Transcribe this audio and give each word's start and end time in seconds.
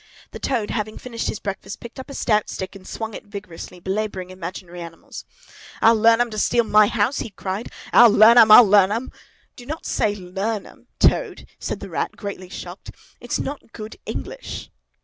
The 0.31 0.39
Toad, 0.39 0.71
having 0.71 0.97
finished 0.97 1.27
his 1.27 1.37
breakfast, 1.39 1.79
picked 1.79 1.99
up 1.99 2.09
a 2.09 2.15
stout 2.15 2.49
stick 2.49 2.75
and 2.75 2.87
swung 2.87 3.13
it 3.13 3.23
vigorously, 3.23 3.79
belabouring 3.79 4.31
imaginary 4.31 4.81
animals. 4.81 5.25
"I'll 5.79 5.93
learn 5.93 6.19
'em 6.19 6.31
to 6.31 6.39
steal 6.39 6.63
my 6.63 6.87
house!" 6.87 7.19
he 7.19 7.29
cried. 7.29 7.71
"I'll 7.93 8.09
learn 8.09 8.39
'em, 8.39 8.49
I'll 8.49 8.67
learn 8.67 8.91
'em!" 8.91 9.11
"Don't 9.55 9.85
say 9.85 10.15
'learn 10.15 10.65
'em,' 10.65 10.87
Toad," 10.97 11.45
said 11.59 11.81
the 11.81 11.89
Rat, 11.91 12.15
greatly 12.17 12.49
shocked. 12.49 12.89
"It's 13.19 13.37
not 13.37 13.73
good 13.73 13.97
English." 14.07 14.71